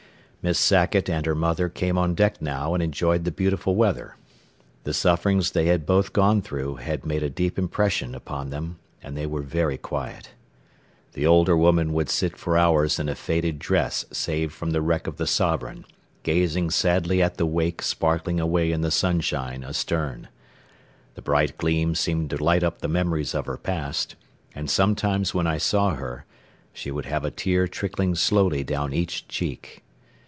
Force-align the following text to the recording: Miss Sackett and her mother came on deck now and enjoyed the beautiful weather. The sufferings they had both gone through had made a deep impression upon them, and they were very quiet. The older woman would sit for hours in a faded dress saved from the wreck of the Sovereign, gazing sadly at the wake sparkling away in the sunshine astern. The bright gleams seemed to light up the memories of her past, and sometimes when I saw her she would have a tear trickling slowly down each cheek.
Miss 0.43 0.57
Sackett 0.57 1.07
and 1.07 1.23
her 1.27 1.35
mother 1.35 1.69
came 1.69 1.99
on 1.99 2.15
deck 2.15 2.41
now 2.41 2.73
and 2.73 2.81
enjoyed 2.81 3.25
the 3.25 3.31
beautiful 3.31 3.75
weather. 3.75 4.15
The 4.85 4.91
sufferings 4.91 5.51
they 5.51 5.67
had 5.67 5.85
both 5.85 6.13
gone 6.13 6.41
through 6.41 6.77
had 6.77 7.05
made 7.05 7.21
a 7.21 7.29
deep 7.29 7.59
impression 7.59 8.15
upon 8.15 8.49
them, 8.49 8.79
and 9.03 9.15
they 9.15 9.27
were 9.27 9.43
very 9.43 9.77
quiet. 9.77 10.31
The 11.13 11.27
older 11.27 11.55
woman 11.55 11.93
would 11.93 12.09
sit 12.09 12.35
for 12.37 12.57
hours 12.57 12.97
in 12.97 13.07
a 13.07 13.13
faded 13.13 13.59
dress 13.59 14.03
saved 14.11 14.51
from 14.51 14.71
the 14.71 14.81
wreck 14.81 15.05
of 15.05 15.17
the 15.17 15.27
Sovereign, 15.27 15.85
gazing 16.23 16.71
sadly 16.71 17.21
at 17.21 17.37
the 17.37 17.45
wake 17.45 17.83
sparkling 17.83 18.39
away 18.39 18.71
in 18.71 18.81
the 18.81 18.89
sunshine 18.89 19.63
astern. 19.63 20.27
The 21.13 21.21
bright 21.21 21.55
gleams 21.59 21.99
seemed 21.99 22.31
to 22.31 22.43
light 22.43 22.63
up 22.63 22.79
the 22.81 22.87
memories 22.87 23.35
of 23.35 23.45
her 23.45 23.57
past, 23.57 24.15
and 24.55 24.71
sometimes 24.71 25.35
when 25.35 25.45
I 25.45 25.59
saw 25.59 25.91
her 25.93 26.25
she 26.73 26.89
would 26.89 27.05
have 27.05 27.23
a 27.23 27.29
tear 27.29 27.67
trickling 27.67 28.15
slowly 28.15 28.63
down 28.63 28.91
each 28.91 29.27
cheek. 29.27 29.83